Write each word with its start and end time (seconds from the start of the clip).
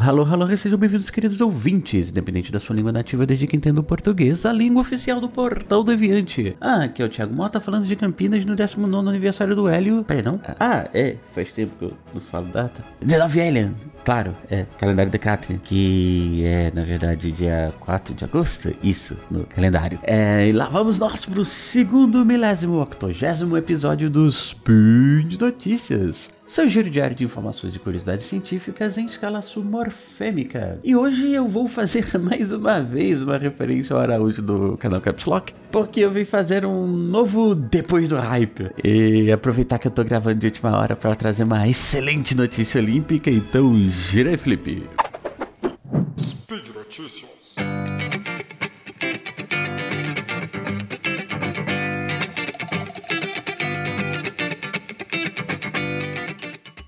Alô, 0.00 0.24
alô, 0.24 0.42
alô, 0.42 0.56
sejam 0.56 0.76
bem-vindos, 0.76 1.08
queridos 1.08 1.40
ouvintes, 1.40 2.08
independente 2.08 2.50
da 2.50 2.58
sua 2.58 2.74
língua 2.74 2.90
nativa, 2.90 3.24
desde 3.24 3.46
que 3.46 3.56
entenda 3.56 3.80
o 3.80 3.84
português, 3.84 4.44
a 4.44 4.52
língua 4.52 4.80
oficial 4.80 5.20
do 5.20 5.28
Portal 5.28 5.84
Deviante. 5.84 6.56
Ah, 6.60 6.84
aqui 6.84 7.00
é 7.00 7.04
o 7.04 7.08
Thiago 7.08 7.32
Mota 7.32 7.60
falando 7.60 7.86
de 7.86 7.94
Campinas 7.94 8.44
no 8.44 8.56
19 8.56 9.08
aniversário 9.08 9.54
do 9.54 9.68
Hélio. 9.68 10.02
Peraí, 10.02 10.22
não? 10.22 10.40
Ah, 10.58 10.88
é, 10.92 11.16
faz 11.32 11.52
tempo 11.52 11.72
que 11.78 11.84
eu 11.84 11.92
não 12.12 12.20
falo 12.20 12.46
data. 12.46 12.84
19 13.00 13.40
Alien, 13.40 13.76
claro, 14.04 14.34
é, 14.50 14.66
calendário 14.78 15.12
da 15.12 15.18
Catherine, 15.18 15.60
que 15.62 16.42
é, 16.44 16.72
na 16.74 16.82
verdade, 16.82 17.30
dia 17.30 17.72
4 17.78 18.14
de 18.14 18.24
agosto, 18.24 18.74
isso, 18.82 19.16
no 19.30 19.44
calendário. 19.44 20.00
É, 20.02 20.48
e 20.48 20.52
lá 20.52 20.68
vamos 20.68 20.98
nós 20.98 21.24
pro 21.24 21.44
segundo 21.44 22.26
milésimo, 22.26 22.80
octogésimo 22.80 23.56
episódio 23.56 24.10
do 24.10 24.30
Speed 24.30 25.40
Notícias 25.40 26.34
seu 26.46 26.68
giro 26.68 26.90
diário 26.90 27.16
de 27.16 27.24
informações 27.24 27.74
e 27.74 27.78
curiosidades 27.78 28.26
científicas 28.26 28.98
em 28.98 29.06
escala 29.06 29.40
sumorfêmica. 29.90 30.78
E 30.82 30.94
hoje 30.94 31.32
eu 31.32 31.46
vou 31.46 31.68
fazer 31.68 32.06
mais 32.18 32.52
uma 32.52 32.80
vez 32.80 33.22
uma 33.22 33.36
referência 33.36 33.94
ao 33.94 34.00
Araújo 34.00 34.40
do 34.40 34.76
canal 34.76 35.00
Caps 35.00 35.24
Lock, 35.24 35.54
porque 35.70 36.00
eu 36.00 36.10
vim 36.10 36.24
fazer 36.24 36.64
um 36.64 36.86
novo 36.86 37.54
Depois 37.54 38.08
do 38.08 38.16
Hype. 38.16 38.70
E 38.82 39.30
aproveitar 39.32 39.78
que 39.78 39.88
eu 39.88 39.92
tô 39.92 40.04
gravando 40.04 40.38
de 40.38 40.46
última 40.46 40.76
hora 40.76 40.96
para 40.96 41.14
trazer 41.14 41.44
uma 41.44 41.68
excelente 41.68 42.34
notícia 42.34 42.80
olímpica, 42.80 43.30
então 43.30 43.74
gira 43.86 44.30
aí, 44.30 44.36
Felipe. 44.36 44.86
Speed 46.18 46.68
Notícias. 46.74 47.34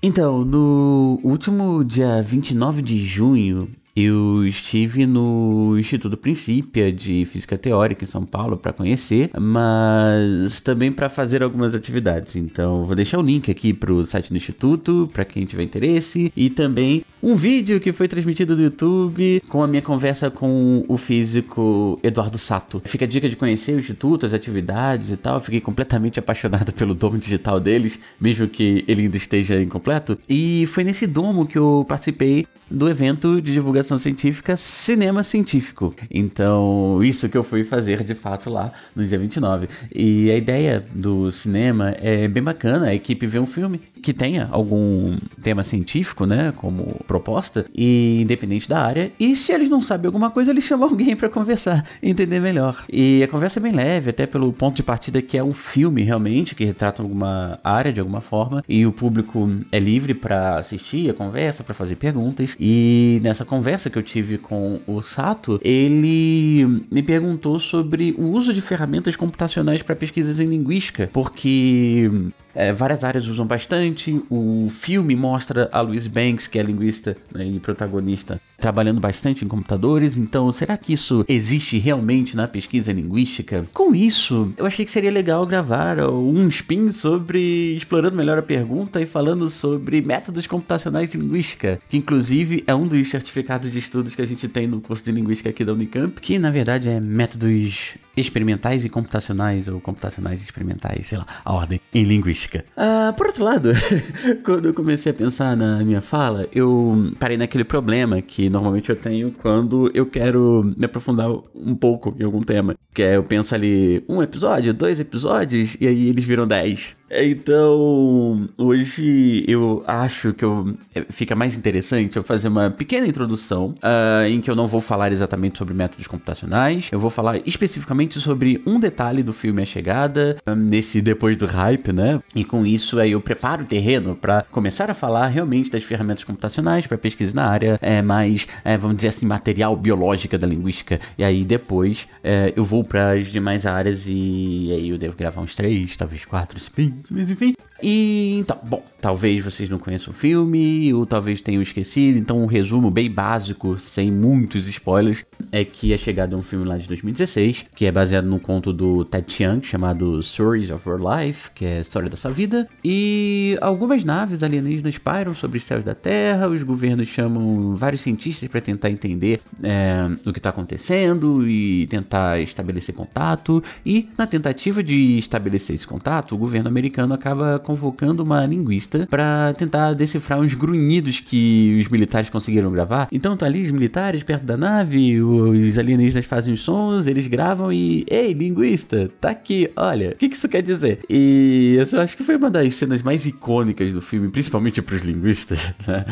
Então, 0.07 0.45
no 0.45 1.19
último 1.21 1.83
dia 1.83 2.21
29 2.23 2.81
de 2.81 2.97
junho, 2.97 3.67
eu 3.93 4.47
estive 4.47 5.05
no 5.05 5.77
Instituto 5.77 6.15
Princípia 6.15 6.93
de 6.93 7.25
Física 7.25 7.57
Teórica 7.57 8.05
em 8.05 8.07
São 8.07 8.25
Paulo 8.25 8.55
para 8.55 8.71
conhecer, 8.71 9.29
mas 9.37 10.61
também 10.61 10.93
para 10.93 11.09
fazer 11.09 11.43
algumas 11.43 11.75
atividades. 11.75 12.37
Então, 12.37 12.83
vou 12.83 12.95
deixar 12.95 13.19
o 13.19 13.21
link 13.21 13.51
aqui 13.51 13.73
para 13.73 13.91
o 13.91 14.05
site 14.05 14.29
do 14.29 14.37
Instituto, 14.37 15.09
para 15.11 15.25
quem 15.25 15.45
tiver 15.45 15.63
interesse, 15.63 16.31
e 16.37 16.49
também 16.49 17.03
um 17.21 17.35
vídeo 17.35 17.79
que 17.79 17.91
foi 17.91 18.07
transmitido 18.07 18.55
no 18.55 18.63
YouTube 18.63 19.41
com 19.47 19.63
a 19.63 19.67
minha 19.67 19.81
conversa 19.81 20.29
com 20.29 20.83
o 20.87 20.97
físico 20.97 21.99
Eduardo 22.03 22.37
Sato. 22.37 22.81
Fica 22.85 23.05
a 23.05 23.07
dica 23.07 23.27
de 23.27 23.35
conhecer 23.35 23.73
o 23.73 23.79
Instituto, 23.79 24.25
as 24.25 24.33
atividades 24.33 25.09
e 25.09 25.17
tal. 25.17 25.41
Fiquei 25.41 25.59
completamente 25.59 26.19
apaixonado 26.19 26.71
pelo 26.73 26.93
domo 26.93 27.17
digital 27.17 27.59
deles, 27.59 27.99
mesmo 28.19 28.47
que 28.47 28.83
ele 28.87 29.03
ainda 29.03 29.17
esteja 29.17 29.61
incompleto. 29.61 30.17
E 30.29 30.65
foi 30.67 30.83
nesse 30.83 31.07
domo 31.07 31.45
que 31.45 31.57
eu 31.57 31.85
participei 31.87 32.47
do 32.69 32.89
evento 32.89 33.41
de 33.41 33.53
divulgação 33.53 33.97
científica 33.97 34.57
Cinema 34.57 35.23
Científico. 35.23 35.95
Então, 36.11 36.99
isso 37.01 37.29
que 37.29 37.37
eu 37.37 37.43
fui 37.43 37.63
fazer 37.63 38.03
de 38.03 38.13
fato 38.13 38.49
lá 38.49 38.71
no 38.95 39.05
dia 39.05 39.17
29. 39.17 39.67
E 39.93 40.29
a 40.29 40.35
ideia 40.35 40.85
do 40.93 41.31
cinema 41.31 41.95
é 41.99 42.27
bem 42.27 42.43
bacana, 42.43 42.87
a 42.87 42.95
equipe 42.95 43.25
vê 43.25 43.39
um 43.39 43.47
filme 43.47 43.79
que 44.01 44.13
tenha 44.13 44.47
algum 44.51 45.17
tema 45.41 45.63
científico, 45.63 46.25
né, 46.25 46.53
como 46.55 46.99
proposta, 47.07 47.65
e 47.73 48.21
independente 48.21 48.69
da 48.69 48.79
área, 48.79 49.11
e 49.19 49.35
se 49.35 49.51
eles 49.51 49.69
não 49.69 49.81
sabem 49.81 50.07
alguma 50.07 50.29
coisa, 50.29 50.51
eles 50.51 50.63
chamam 50.63 50.89
alguém 50.89 51.15
para 51.15 51.29
conversar, 51.29 51.85
entender 52.03 52.39
melhor. 52.39 52.83
E 52.91 53.23
a 53.23 53.27
conversa 53.27 53.59
é 53.59 53.61
bem 53.61 53.71
leve, 53.71 54.09
até 54.09 54.27
pelo 54.27 54.51
ponto 54.53 54.75
de 54.75 54.83
partida 54.83 55.21
que 55.21 55.37
é 55.37 55.43
um 55.43 55.53
filme 55.53 56.03
realmente, 56.03 56.53
que 56.53 56.65
retrata 56.65 57.01
alguma 57.01 57.59
área 57.63 57.91
de 57.91 57.99
alguma 57.99 58.21
forma, 58.21 58.63
e 58.67 58.85
o 58.85 58.91
público 58.91 59.49
é 59.71 59.79
livre 59.79 60.13
para 60.13 60.57
assistir 60.57 61.09
a 61.09 61.13
conversa, 61.13 61.63
para 61.63 61.73
fazer 61.73 61.95
perguntas, 61.95 62.55
e 62.59 63.19
nessa 63.23 63.45
conversa 63.45 63.89
que 63.89 63.97
eu 63.97 64.03
tive 64.03 64.37
com 64.37 64.79
o 64.85 65.01
Sato, 65.01 65.59
ele 65.63 66.83
me 66.91 67.01
perguntou 67.01 67.59
sobre 67.59 68.13
o 68.17 68.25
uso 68.31 68.53
de 68.53 68.61
ferramentas 68.61 69.15
computacionais 69.15 69.81
para 69.81 69.95
pesquisas 69.95 70.39
em 70.39 70.45
linguística, 70.45 71.09
porque 71.13 72.09
é, 72.57 72.73
várias 72.73 73.03
áreas 73.03 73.27
usam 73.27 73.45
bastante. 73.45 74.19
O 74.31 74.67
filme 74.71 75.15
mostra 75.15 75.69
a 75.71 75.79
Louise 75.79 76.09
Banks, 76.09 76.47
que 76.47 76.57
é 76.57 76.63
linguista 76.63 76.96
né, 77.33 77.45
e 77.45 77.59
protagonista, 77.59 78.39
trabalhando 78.57 78.99
bastante 78.99 79.45
em 79.45 79.47
computadores. 79.47 80.17
Então, 80.17 80.51
será 80.51 80.75
que 80.77 80.93
isso 80.93 81.23
existe 81.27 81.77
realmente 81.77 82.35
na 82.35 82.47
pesquisa 82.47 82.91
linguística? 82.91 83.65
Com 83.73 83.93
isso, 83.93 84.51
eu 84.57 84.65
achei 84.65 84.85
que 84.85 84.91
seria 84.91 85.11
legal 85.11 85.45
gravar 85.45 85.99
um 86.09 86.47
spin 86.49 86.91
sobre 86.91 87.75
explorando 87.75 88.15
melhor 88.15 88.37
a 88.37 88.41
pergunta 88.41 89.01
e 89.01 89.05
falando 89.05 89.49
sobre 89.49 90.01
métodos 90.01 90.47
computacionais 90.47 91.13
em 91.13 91.19
linguística, 91.19 91.79
que 91.89 91.97
inclusive 91.97 92.63
é 92.65 92.73
um 92.73 92.87
dos 92.87 93.09
certificados 93.09 93.71
de 93.71 93.79
estudos 93.79 94.15
que 94.15 94.21
a 94.21 94.27
gente 94.27 94.47
tem 94.47 94.67
no 94.67 94.81
curso 94.81 95.03
de 95.03 95.11
linguística 95.11 95.49
aqui 95.49 95.63
da 95.63 95.73
Unicamp, 95.73 96.19
que 96.19 96.39
na 96.39 96.49
verdade 96.49 96.89
é 96.89 96.99
métodos 96.99 97.95
experimentais 98.15 98.83
e 98.83 98.89
computacionais, 98.89 99.67
ou 99.67 99.79
computacionais 99.79 100.41
e 100.41 100.45
experimentais, 100.45 101.07
sei 101.07 101.19
lá, 101.19 101.25
a 101.45 101.53
ordem 101.53 101.79
em 101.93 102.03
linguística. 102.03 102.65
Uh, 102.75 103.13
por 103.13 103.27
outro 103.27 103.43
lado, 103.43 103.69
quando 104.43 104.67
eu 104.67 104.73
comecei 104.73 105.11
a 105.11 105.15
pensar 105.15 105.55
na 105.55 105.83
minha 105.83 106.01
fala, 106.01 106.47
eu 106.51 107.13
parei 107.19 107.37
naquele 107.37 107.63
problema 107.63 108.21
que 108.21 108.46
normalmente 108.49 108.89
eu 108.89 108.95
tenho 108.95 109.31
quando 109.31 109.91
eu 109.93 110.05
quero 110.05 110.73
me 110.77 110.85
aprofundar 110.85 111.29
um 111.55 111.75
pouco 111.75 112.15
em 112.19 112.23
algum 112.23 112.41
tema. 112.41 112.75
Que 112.93 113.03
é, 113.03 113.15
eu 113.17 113.23
penso 113.23 113.53
ali, 113.53 114.03
um 114.07 114.21
episódio, 114.21 114.73
dois 114.73 114.99
episódios, 114.99 115.75
e 115.79 115.87
aí 115.87 116.09
eles 116.09 116.23
viram 116.23 116.47
dez. 116.47 116.95
Então, 117.09 118.49
hoje 118.57 119.45
eu 119.47 119.83
acho 119.87 120.33
que 120.33 120.43
eu, 120.43 120.75
é, 120.93 121.05
fica 121.09 121.35
mais 121.35 121.55
interessante 121.55 122.17
eu 122.17 122.23
fazer 122.23 122.49
uma 122.49 122.69
pequena 122.69 123.07
introdução 123.07 123.73
uh, 123.77 124.25
em 124.27 124.41
que 124.41 124.51
eu 124.51 124.55
não 124.55 124.67
vou 124.67 124.81
falar 124.81 125.11
exatamente 125.11 125.57
sobre 125.57 125.73
métodos 125.73 126.05
computacionais, 126.07 126.89
eu 126.91 126.99
vou 126.99 127.09
falar 127.09 127.39
especificamente 127.45 128.19
sobre 128.19 128.61
um 128.65 128.79
detalhe 128.79 129.23
do 129.23 129.31
filme 129.31 129.61
A 129.61 129.65
Chegada, 129.65 130.37
um, 130.45 130.55
nesse 130.55 131.01
depois 131.01 131.37
do 131.37 131.45
hype, 131.45 131.93
né? 131.93 132.21
E 132.35 132.43
com 132.43 132.65
isso 132.65 132.99
aí 132.99 133.11
eu 133.11 133.21
preparo 133.21 133.63
o 133.63 133.65
terreno 133.65 134.15
para 134.15 134.45
começar 134.51 134.91
a 134.91 134.93
falar 134.93 135.27
realmente 135.27 135.71
das 135.71 135.83
ferramentas 135.83 136.23
computacionais 136.25 136.87
para 136.87 136.97
pesquisa 136.97 137.33
na 137.33 137.47
área 137.47 137.79
é, 137.81 138.01
mais, 138.01 138.47
é, 138.65 138.77
vamos 138.77 138.97
dizer 138.97 139.09
assim, 139.09 139.25
material 139.25 139.75
biológica 139.77 140.37
da 140.37 140.45
linguística. 140.45 140.99
E 141.17 141.23
aí 141.23 141.45
depois 141.45 142.07
é, 142.21 142.51
eu 142.55 142.65
vou 142.65 142.83
para 142.83 143.11
as 143.11 143.27
demais 143.27 143.65
áreas 143.65 144.05
e 144.07 144.71
aí 144.73 144.89
eu 144.89 144.97
devo 144.97 145.15
gravar 145.15 145.41
uns 145.41 145.55
três, 145.55 145.95
talvez 145.95 146.25
quatro 146.25 146.59
spins 146.59 146.96
mas 147.11 147.31
enfim. 147.31 147.53
E 147.81 148.37
então, 148.39 148.57
bom, 148.63 148.83
talvez 148.99 149.43
vocês 149.43 149.69
não 149.69 149.77
conheçam 149.77 150.11
o 150.11 150.15
filme, 150.15 150.93
ou 150.93 151.05
talvez 151.05 151.41
tenham 151.41 151.61
esquecido, 151.61 152.17
então 152.17 152.41
um 152.41 152.45
resumo 152.45 152.89
bem 152.89 153.09
básico, 153.09 153.77
sem 153.77 154.11
muitos 154.11 154.67
spoilers, 154.67 155.25
é 155.51 155.63
que 155.63 155.93
é 155.93 155.97
chegado 155.97 156.35
um 156.35 156.41
filme 156.41 156.65
lá 156.65 156.77
de 156.77 156.87
2016, 156.87 157.65
que 157.75 157.85
é 157.85 157.91
baseado 157.91 158.25
no 158.25 158.39
conto 158.39 158.73
do 158.73 159.05
Ted 159.05 159.31
Chiang, 159.31 159.65
chamado 159.65 160.21
Stories 160.21 160.69
of 160.69 160.87
Our 160.89 160.99
Life, 160.99 161.51
que 161.51 161.65
é 161.65 161.77
a 161.77 161.81
história 161.81 162.09
da 162.09 162.17
sua 162.17 162.31
vida, 162.31 162.67
e 162.83 163.57
algumas 163.61 164.03
naves 164.03 164.43
alienígenas 164.43 164.97
pairam 164.97 165.33
sobre 165.33 165.57
os 165.57 165.63
céus 165.63 165.83
da 165.83 165.93
Terra, 165.93 166.47
os 166.47 166.63
governos 166.63 167.07
chamam 167.07 167.75
vários 167.75 168.01
cientistas 168.01 168.49
para 168.49 168.61
tentar 168.61 168.89
entender 168.89 169.39
é, 169.63 170.09
o 170.25 170.33
que 170.33 170.39
está 170.39 170.49
acontecendo 170.49 171.47
e 171.47 171.87
tentar 171.87 172.39
estabelecer 172.41 172.95
contato, 172.95 173.63
e 173.85 174.09
na 174.17 174.25
tentativa 174.25 174.83
de 174.83 175.17
estabelecer 175.17 175.75
esse 175.75 175.87
contato, 175.87 176.33
o 176.33 176.37
governo 176.37 176.67
americano 176.67 177.13
acaba 177.13 177.59
convocando 177.67 178.23
uma 178.23 178.45
linguista 178.45 179.05
para 179.09 179.53
tentar 179.57 179.93
decifrar 179.93 180.39
uns 180.39 180.53
grunhidos 180.53 181.19
que 181.19 181.77
os 181.81 181.89
militares 181.89 182.29
conseguiram 182.29 182.71
gravar. 182.71 183.09
Então 183.11 183.35
tá 183.35 183.45
ali 183.45 183.65
os 183.65 183.71
militares 183.71 184.23
perto 184.23 184.45
da 184.45 184.55
nave, 184.55 185.21
os 185.21 185.77
alienígenas 185.77 186.23
fazem 186.23 186.53
os 186.53 186.61
sons, 186.61 187.07
eles 187.07 187.27
gravam 187.27 187.73
e. 187.73 188.05
Ei, 188.09 188.31
linguista, 188.31 189.11
tá 189.19 189.31
aqui, 189.31 189.69
olha. 189.75 190.11
O 190.11 190.15
que, 190.15 190.29
que 190.29 190.35
isso 190.37 190.47
quer 190.47 190.61
dizer? 190.61 190.99
E 191.09 191.77
eu 191.91 191.99
acho 191.99 192.15
que 192.15 192.23
foi 192.23 192.37
uma 192.37 192.49
das 192.49 192.73
cenas 192.75 193.01
mais 193.01 193.25
icônicas 193.25 193.91
do 193.91 193.99
filme, 193.99 194.29
principalmente 194.29 194.81
pros 194.81 195.01
linguistas, 195.01 195.73
né? 195.85 196.05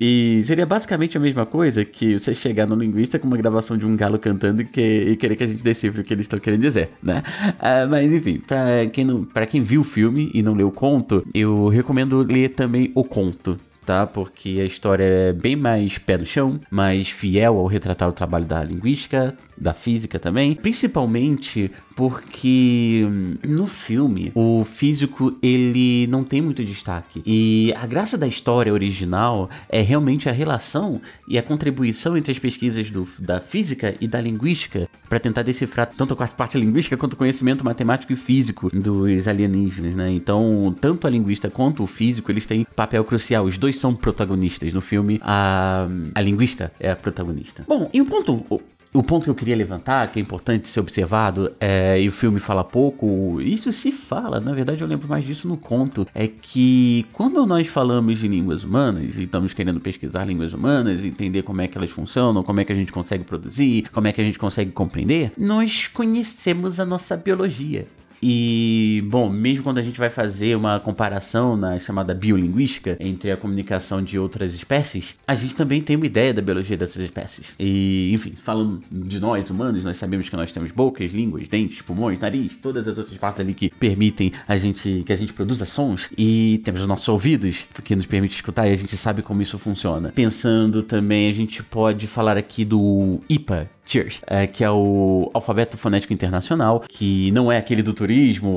E 0.00 0.42
seria 0.44 0.64
basicamente 0.64 1.16
a 1.16 1.20
mesma 1.20 1.44
coisa 1.44 1.84
que 1.84 2.20
você 2.20 2.32
chegar 2.36 2.68
no 2.68 2.76
linguista 2.76 3.18
com 3.18 3.26
uma 3.26 3.36
gravação 3.36 3.76
de 3.76 3.84
um 3.84 3.96
galo 3.96 4.16
cantando 4.16 4.62
e, 4.62 4.64
que, 4.64 4.80
e 4.80 5.16
querer 5.16 5.34
que 5.34 5.42
a 5.42 5.48
gente 5.48 5.64
decifre 5.64 6.02
o 6.02 6.04
que 6.04 6.14
eles 6.14 6.24
estão 6.24 6.38
querendo 6.38 6.60
dizer, 6.60 6.90
né? 7.02 7.24
Uh, 7.58 7.90
mas 7.90 8.12
enfim, 8.12 8.38
pra 8.38 8.86
quem, 8.92 9.04
não, 9.04 9.24
pra 9.24 9.44
quem 9.44 9.60
viu 9.60 9.80
o 9.80 9.84
filme 9.84 10.30
e 10.32 10.40
não 10.40 10.54
leu 10.54 10.68
o 10.68 10.72
conto, 11.00 11.24
eu 11.34 11.68
recomendo 11.68 12.22
ler 12.22 12.50
também 12.50 12.90
o 12.94 13.04
conto 13.04 13.58
tá? 13.84 14.06
Porque 14.06 14.60
a 14.60 14.64
história 14.64 15.02
é 15.02 15.32
bem 15.32 15.56
mais 15.56 15.98
pé 15.98 16.16
no 16.16 16.24
chão, 16.24 16.60
mais 16.70 17.10
fiel 17.10 17.58
ao 17.58 17.66
retratar 17.66 18.08
o 18.08 18.12
trabalho 18.12 18.44
da 18.44 18.62
linguística, 18.62 19.34
da 19.60 19.74
física 19.74 20.18
também, 20.18 20.54
principalmente 20.54 21.70
porque 21.94 23.02
hum, 23.04 23.34
no 23.46 23.66
filme 23.66 24.32
o 24.34 24.64
físico 24.64 25.36
ele 25.42 26.06
não 26.06 26.24
tem 26.24 26.40
muito 26.40 26.64
destaque 26.64 27.22
e 27.26 27.74
a 27.76 27.86
graça 27.86 28.16
da 28.16 28.26
história 28.26 28.72
original 28.72 29.50
é 29.68 29.82
realmente 29.82 30.28
a 30.28 30.32
relação 30.32 31.00
e 31.28 31.36
a 31.36 31.42
contribuição 31.42 32.16
entre 32.16 32.32
as 32.32 32.38
pesquisas 32.38 32.90
do, 32.90 33.06
da 33.18 33.38
física 33.38 33.94
e 34.00 34.08
da 34.08 34.20
linguística 34.20 34.88
para 35.08 35.20
tentar 35.20 35.42
decifrar 35.42 35.86
tanto 35.88 36.14
a 36.14 36.28
parte 36.28 36.56
linguística 36.56 36.96
quanto 36.96 37.14
o 37.14 37.16
conhecimento 37.16 37.64
matemático 37.64 38.12
e 38.12 38.16
físico 38.16 38.70
dos 38.72 39.28
alienígenas, 39.28 39.94
né? 39.94 40.10
Então 40.10 40.74
tanto 40.80 41.06
a 41.06 41.10
linguista 41.10 41.50
quanto 41.50 41.82
o 41.82 41.86
físico 41.86 42.30
eles 42.30 42.46
têm 42.46 42.64
papel 42.74 43.04
crucial, 43.04 43.44
os 43.44 43.58
dois 43.58 43.76
são 43.76 43.94
protagonistas. 43.94 44.72
No 44.72 44.80
filme, 44.80 45.20
a, 45.22 45.86
a 46.14 46.20
linguista 46.22 46.72
é 46.80 46.90
a 46.90 46.96
protagonista. 46.96 47.64
Bom, 47.68 47.90
e 47.92 48.00
o 48.00 48.06
ponto 48.06 48.62
o 48.92 49.02
ponto 49.02 49.24
que 49.24 49.30
eu 49.30 49.34
queria 49.34 49.56
levantar, 49.56 50.10
que 50.10 50.18
é 50.18 50.22
importante 50.22 50.68
ser 50.68 50.80
observado, 50.80 51.52
é, 51.60 52.00
e 52.00 52.08
o 52.08 52.12
filme 52.12 52.40
fala 52.40 52.64
pouco, 52.64 53.40
isso 53.40 53.72
se 53.72 53.92
fala, 53.92 54.40
na 54.40 54.52
verdade 54.52 54.80
eu 54.80 54.88
lembro 54.88 55.08
mais 55.08 55.24
disso 55.24 55.46
no 55.46 55.56
conto, 55.56 56.06
é 56.14 56.26
que 56.26 57.06
quando 57.12 57.46
nós 57.46 57.68
falamos 57.68 58.18
de 58.18 58.26
línguas 58.26 58.64
humanas 58.64 59.16
e 59.16 59.24
estamos 59.24 59.52
querendo 59.52 59.80
pesquisar 59.80 60.24
línguas 60.24 60.52
humanas, 60.52 61.04
entender 61.04 61.42
como 61.42 61.60
é 61.60 61.68
que 61.68 61.78
elas 61.78 61.90
funcionam, 61.90 62.42
como 62.42 62.60
é 62.60 62.64
que 62.64 62.72
a 62.72 62.76
gente 62.76 62.92
consegue 62.92 63.22
produzir, 63.22 63.88
como 63.90 64.08
é 64.08 64.12
que 64.12 64.20
a 64.20 64.24
gente 64.24 64.38
consegue 64.38 64.72
compreender, 64.72 65.32
nós 65.38 65.86
conhecemos 65.86 66.80
a 66.80 66.84
nossa 66.84 67.16
biologia. 67.16 67.86
E, 68.22 69.02
bom, 69.06 69.28
mesmo 69.28 69.64
quando 69.64 69.78
a 69.78 69.82
gente 69.82 69.98
vai 69.98 70.10
fazer 70.10 70.56
uma 70.56 70.78
comparação 70.78 71.56
na 71.56 71.78
chamada 71.78 72.14
biolinguística 72.14 72.96
entre 73.00 73.30
a 73.30 73.36
comunicação 73.36 74.02
de 74.02 74.18
outras 74.18 74.54
espécies, 74.54 75.16
a 75.26 75.34
gente 75.34 75.56
também 75.56 75.80
tem 75.80 75.96
uma 75.96 76.06
ideia 76.06 76.34
da 76.34 76.42
biologia 76.42 76.76
dessas 76.76 77.02
espécies. 77.02 77.54
E, 77.58 78.10
enfim, 78.12 78.34
falando 78.36 78.82
de 78.90 79.20
nós 79.20 79.48
humanos, 79.50 79.84
nós 79.84 79.96
sabemos 79.96 80.28
que 80.28 80.36
nós 80.36 80.52
temos 80.52 80.70
bocas, 80.70 81.12
línguas, 81.12 81.48
dentes, 81.48 81.82
pulmões, 81.82 82.18
nariz, 82.18 82.56
todas 82.56 82.86
as 82.86 82.98
outras 82.98 83.16
partes 83.18 83.40
ali 83.40 83.54
que 83.54 83.70
permitem 83.70 84.32
a 84.46 84.56
gente 84.56 85.02
que 85.04 85.12
a 85.12 85.16
gente 85.16 85.32
produza 85.32 85.64
sons 85.64 86.08
e 86.16 86.60
temos 86.64 86.82
os 86.82 86.86
nossos 86.86 87.08
ouvidos 87.08 87.66
que 87.84 87.96
nos 87.96 88.06
permite 88.06 88.34
escutar 88.34 88.68
e 88.68 88.72
a 88.72 88.76
gente 88.76 88.96
sabe 88.96 89.22
como 89.22 89.42
isso 89.42 89.58
funciona. 89.58 90.12
Pensando 90.14 90.82
também, 90.82 91.28
a 91.28 91.32
gente 91.32 91.62
pode 91.62 92.06
falar 92.06 92.36
aqui 92.36 92.64
do 92.64 93.20
IPA, 93.28 93.68
Cheers, 93.90 94.20
é, 94.26 94.46
que 94.46 94.62
é 94.62 94.70
o 94.70 95.30
alfabeto 95.34 95.76
fonético 95.76 96.12
internacional, 96.12 96.84
que 96.88 97.32
não 97.32 97.50
é 97.50 97.58
aquele 97.58 97.82
do 97.82 97.92
turismo, 97.92 98.09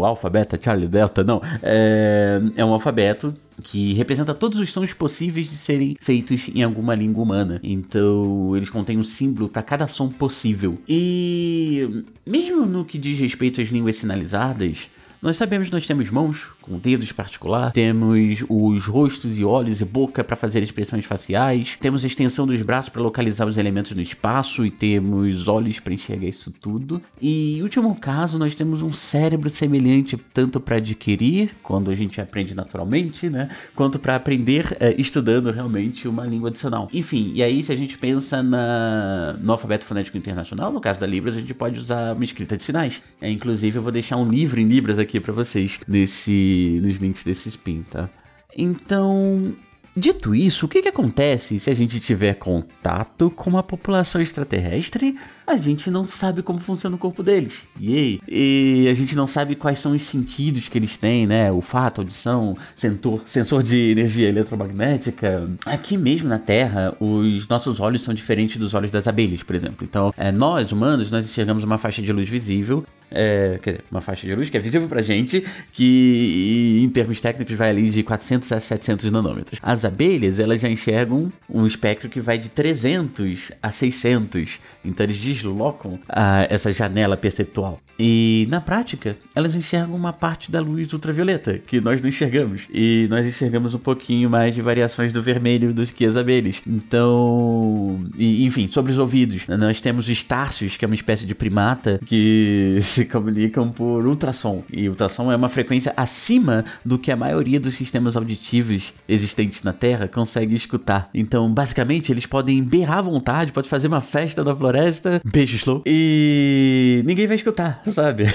alfa, 0.04 0.30
beta, 0.30 0.60
charlie, 0.62 0.88
delta, 0.88 1.24
não. 1.24 1.42
É, 1.62 2.42
é 2.56 2.66
um 2.66 2.74
alfabeto 2.74 3.34
que 3.62 3.94
representa 3.94 4.34
todos 4.34 4.60
os 4.60 4.72
sons 4.72 4.94
possíveis 4.94 5.50
de 5.50 5.56
serem 5.56 5.96
feitos 6.00 6.50
em 6.54 6.64
alguma 6.64 6.96
língua 6.96 7.24
humana. 7.24 7.60
Então, 7.64 8.56
eles 8.56 8.70
contêm 8.70 8.98
um 8.98 9.04
símbolo 9.04 9.48
para 9.48 9.62
cada 9.62 9.88
som 9.88 10.10
possível. 10.10 10.78
E 10.88 12.04
mesmo 12.26 12.66
no 12.66 12.84
que 12.84 12.98
diz 12.98 13.20
respeito 13.20 13.62
às 13.62 13.70
línguas 13.70 13.96
sinalizadas, 13.98 14.90
nós 15.24 15.38
sabemos 15.38 15.70
que 15.70 15.74
nós 15.74 15.88
temos 15.88 16.10
mãos 16.10 16.50
com 16.62 16.78
dedos 16.78 17.14
particular, 17.14 17.72
temos 17.72 18.44
os 18.50 18.88
rostos 18.88 19.40
e 19.40 19.46
olhos 19.46 19.80
e 19.80 19.86
boca 19.86 20.22
para 20.22 20.36
fazer 20.36 20.62
expressões 20.62 21.06
faciais, 21.06 21.78
temos 21.80 22.04
a 22.04 22.08
extensão 22.08 22.46
dos 22.46 22.62
braços 22.62 22.90
para 22.90 23.02
localizar 23.02 23.48
os 23.48 23.58
elementos 23.58 23.94
no 23.94 24.02
espaço 24.02 24.66
e 24.66 24.70
temos 24.70 25.48
olhos 25.48 25.80
para 25.80 25.94
enxergar 25.94 26.28
isso 26.28 26.52
tudo. 26.52 27.02
E 27.22 27.58
último 27.62 27.96
caso, 27.96 28.38
nós 28.38 28.54
temos 28.54 28.82
um 28.82 28.92
cérebro 28.92 29.50
semelhante 29.50 30.18
tanto 30.34 30.60
para 30.60 30.76
adquirir, 30.76 31.52
quando 31.64 31.90
a 31.90 31.96
gente 31.96 32.20
aprende 32.20 32.54
naturalmente, 32.54 33.30
né, 33.30 33.48
quanto 33.74 33.98
para 33.98 34.18
aprender 34.18 34.76
é, 34.78 34.94
estudando 34.98 35.52
realmente 35.52 36.06
uma 36.06 36.26
língua 36.26 36.50
adicional. 36.50 36.90
Enfim, 36.92 37.32
e 37.34 37.42
aí 37.42 37.64
se 37.64 37.72
a 37.72 37.78
gente 37.78 37.98
pensa 37.98 38.44
na, 38.44 39.38
no 39.42 39.54
alfabeto 39.54 39.86
fonético 39.86 40.18
internacional, 40.18 40.70
no 40.70 40.82
caso 40.82 41.00
da 41.00 41.08
Libras, 41.08 41.38
a 41.38 41.40
gente 41.40 41.54
pode 41.54 41.80
usar 41.80 42.14
uma 42.14 42.26
escrita 42.26 42.58
de 42.58 42.64
sinais. 42.64 43.02
É, 43.22 43.32
inclusive, 43.32 43.78
eu 43.78 43.82
vou 43.82 43.92
deixar 43.92 44.18
um 44.18 44.30
livro 44.30 44.60
em 44.60 44.68
Libras 44.68 45.00
aqui 45.00 45.13
aqui 45.14 45.20
para 45.20 45.34
vocês 45.34 45.80
nesse, 45.88 46.82
nos 46.84 46.96
links 46.96 47.24
desse 47.24 47.50
spin, 47.50 47.84
tá? 47.84 48.10
Então, 48.58 49.54
Dito 49.96 50.34
isso, 50.34 50.66
o 50.66 50.70
que, 50.70 50.82
que 50.82 50.90
acontece 50.90 51.60
se 51.60 51.70
a 51.70 51.74
gente 51.76 52.00
tiver 52.00 52.34
contato 52.34 53.30
com 53.30 53.48
uma 53.48 53.62
população 53.62 54.20
extraterrestre? 54.20 55.16
A 55.46 55.56
gente 55.56 55.92
não 55.92 56.06
sabe 56.06 56.42
como 56.42 56.60
funciona 56.60 56.96
o 56.96 57.00
corpo 57.00 57.22
deles. 57.22 57.64
Yay. 57.80 58.22
E 58.28 58.88
a 58.90 58.94
gente 58.94 59.16
não 59.16 59.28
sabe 59.28 59.56
quais 59.56 59.80
são 59.80 59.92
os 59.94 60.04
sentidos 60.04 60.70
que 60.70 60.78
eles 60.78 60.98
têm, 60.98 61.28
né? 61.28 61.52
Olfato, 61.52 62.02
audição, 62.02 62.58
sensor, 62.76 63.22
sensor 63.26 63.64
de 63.64 63.92
energia 63.92 64.30
eletromagnética. 64.30 65.50
Aqui 65.66 65.98
mesmo 65.98 66.30
na 66.30 66.40
Terra, 66.40 66.96
os 67.00 67.48
nossos 67.48 67.80
olhos 67.80 68.02
são 68.02 68.14
diferentes 68.14 68.58
dos 68.58 68.74
olhos 68.74 68.92
das 68.92 69.08
abelhas, 69.08 69.44
por 69.44 69.56
exemplo. 69.56 69.86
Então, 69.88 70.14
é, 70.18 70.32
nós, 70.32 70.72
humanos, 70.72 71.12
nós 71.12 71.26
enxergamos 71.26 71.64
uma 71.64 71.78
faixa 71.78 72.02
de 72.02 72.12
luz 72.12 72.30
visível 72.30 72.86
é, 73.14 73.60
quer 73.62 73.72
dizer, 73.74 73.84
uma 73.92 74.02
faixa 74.02 74.26
de 74.26 74.34
luz 74.34 74.50
que 74.50 74.58
é 74.58 74.60
visível 74.60 74.88
pra 74.88 75.02
gente, 75.02 75.46
que 75.72 76.82
em 76.84 76.90
termos 76.90 77.22
técnicos 77.22 77.56
vai 77.56 77.70
ali 77.70 77.90
de 77.90 78.02
400 78.02 78.52
a 78.52 78.60
700 78.60 79.12
nanômetros. 79.12 79.60
As 79.62 79.86
abelhas, 79.86 80.40
elas 80.40 80.60
já 80.60 80.70
enxergam 80.70 81.32
um 81.48 81.66
espectro 81.68 82.10
que 82.10 82.20
vai 82.20 82.38
de 82.38 82.50
300 82.50 83.52
a 83.62 83.72
600, 83.72 84.60
então 84.84 85.06
eles 85.06 85.18
deslocam 85.36 86.00
a, 86.10 86.48
essa 86.50 86.72
janela 86.72 87.16
perceptual. 87.16 87.80
E 88.00 88.48
na 88.50 88.60
prática, 88.60 89.16
elas 89.36 89.56
enxergam 89.56 89.96
uma 89.96 90.12
parte 90.12 90.50
da 90.50 90.60
luz 90.60 90.92
ultravioleta 90.92 91.60
que 91.60 91.80
nós 91.80 92.02
não 92.02 92.10
enxergamos. 92.10 92.64
E 92.74 93.08
nós 93.10 93.26
enxergamos 93.26 93.76
um 93.76 93.80
pouquinho 93.80 94.30
mais 94.30 94.56
de 94.56 94.62
variações 94.64 95.14
do 95.14 95.22
vermelho 95.22 95.72
do 95.72 95.86
que 95.86 96.04
as 96.04 96.18
abelhas. 96.18 96.62
Então, 96.66 98.04
e, 98.18 98.46
enfim, 98.46 98.68
sobre 98.72 98.92
os 98.92 98.98
ouvidos, 98.98 99.46
nós 99.48 99.80
temos 99.80 100.10
os 100.10 100.24
tárcios, 100.24 100.76
que 100.76 100.84
é 100.84 100.88
uma 100.88 100.96
espécie 100.96 101.28
de 101.28 101.36
primata 101.36 102.00
que 102.04 102.80
se 102.82 103.04
se 103.04 103.06
comunicam 103.06 103.70
por 103.70 104.06
ultrassom. 104.06 104.64
E 104.72 104.88
ultrassom 104.88 105.32
é 105.32 105.36
uma 105.36 105.50
frequência 105.50 105.94
acima 105.96 106.64
do 106.84 106.98
que 106.98 107.12
a 107.12 107.16
maioria 107.16 107.60
dos 107.60 107.76
sistemas 107.76 108.16
auditivos 108.16 108.94
existentes 109.08 109.64
na 109.64 109.74
Terra 109.74 110.08
consegue 110.08 110.56
escutar. 110.56 111.10
Então, 111.14 111.52
basicamente, 111.54 112.12
eles 112.12 112.26
podem 112.26 112.64
berrar 112.64 113.00
à 113.00 113.02
vontade, 113.02 113.52
pode 113.52 113.70
fazer 113.70 113.88
uma 113.88 114.02
festa 114.02 114.44
na 114.44 114.56
floresta, 114.56 115.22
beijo 115.24 115.56
slow, 115.56 115.82
e 115.86 117.02
ninguém 117.06 117.28
vai 117.28 117.38
escutar, 117.38 117.82
sabe? 117.88 118.26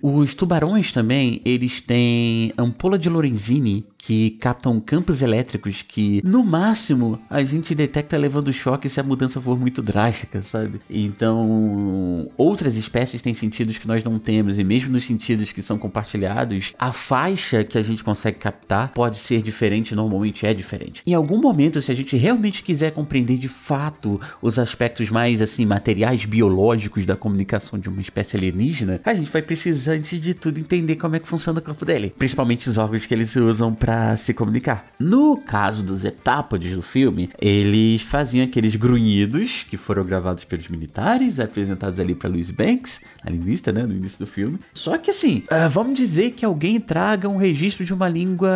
Os 0.00 0.34
tubarões 0.34 0.92
também, 0.92 1.40
eles 1.44 1.80
têm 1.80 2.52
ampola 2.56 2.98
de 2.98 3.08
Lorenzini 3.08 3.84
que 4.06 4.30
captam 4.30 4.78
campos 4.78 5.20
elétricos 5.20 5.82
que, 5.82 6.22
no 6.24 6.44
máximo, 6.44 7.18
a 7.28 7.42
gente 7.42 7.74
detecta 7.74 8.16
levando 8.16 8.52
choque 8.52 8.88
se 8.88 9.00
a 9.00 9.02
mudança 9.02 9.40
for 9.40 9.58
muito 9.58 9.82
drástica, 9.82 10.42
sabe? 10.42 10.80
Então, 10.88 12.28
outras 12.36 12.76
espécies 12.76 13.20
têm 13.20 13.34
sentidos 13.34 13.78
que 13.78 13.88
nós 13.88 14.04
não 14.04 14.16
temos, 14.20 14.60
e 14.60 14.64
mesmo 14.64 14.92
nos 14.92 15.02
sentidos 15.02 15.50
que 15.50 15.60
são 15.60 15.76
compartilhados, 15.76 16.72
a 16.78 16.92
faixa 16.92 17.64
que 17.64 17.76
a 17.76 17.82
gente 17.82 18.04
consegue 18.04 18.38
captar 18.38 18.92
pode 18.92 19.18
ser 19.18 19.42
diferente, 19.42 19.92
normalmente 19.92 20.46
é 20.46 20.54
diferente. 20.54 21.02
Em 21.04 21.12
algum 21.12 21.40
momento, 21.40 21.82
se 21.82 21.90
a 21.90 21.94
gente 21.96 22.16
realmente 22.16 22.62
quiser 22.62 22.92
compreender 22.92 23.36
de 23.36 23.48
fato 23.48 24.20
os 24.40 24.56
aspectos 24.56 25.10
mais, 25.10 25.42
assim, 25.42 25.66
materiais, 25.66 26.24
biológicos 26.24 27.04
da 27.04 27.16
comunicação 27.16 27.76
de 27.76 27.88
uma 27.88 28.00
espécie 28.00 28.36
alienígena, 28.36 29.00
a 29.04 29.14
gente 29.14 29.32
vai 29.32 29.42
precisar, 29.42 29.94
antes 29.94 30.20
de 30.20 30.32
tudo, 30.32 30.60
entender 30.60 30.94
como 30.94 31.16
é 31.16 31.18
que 31.18 31.26
funciona 31.26 31.58
o 31.58 31.62
corpo 31.62 31.84
dele, 31.84 32.14
principalmente 32.16 32.68
os 32.68 32.78
órgãos 32.78 33.04
que 33.04 33.12
eles 33.12 33.34
usam 33.34 33.74
para 33.74 33.95
se 34.16 34.34
comunicar. 34.34 34.86
No 34.98 35.36
caso 35.36 35.82
dos 35.82 36.04
etápodes 36.04 36.74
do 36.74 36.82
filme, 36.82 37.30
eles 37.38 38.02
faziam 38.02 38.44
aqueles 38.44 38.76
grunhidos 38.76 39.64
que 39.68 39.76
foram 39.76 40.04
gravados 40.04 40.44
pelos 40.44 40.68
militares, 40.68 41.38
apresentados 41.38 42.00
ali 42.00 42.14
para 42.14 42.28
Louis 42.30 42.50
Banks, 42.50 43.00
a 43.22 43.30
linguista, 43.30 43.72
né, 43.72 43.82
no 43.82 43.94
início 43.94 44.18
do 44.18 44.26
filme. 44.26 44.58
Só 44.74 44.96
que 44.98 45.10
assim, 45.10 45.44
uh, 45.50 45.68
vamos 45.68 45.94
dizer 45.94 46.32
que 46.32 46.44
alguém 46.44 46.80
traga 46.80 47.28
um 47.28 47.36
registro 47.36 47.84
de 47.84 47.92
uma 47.92 48.08
língua 48.08 48.50